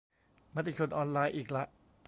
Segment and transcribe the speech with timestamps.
[0.55, 1.63] มติชนออนไลน์อีกละ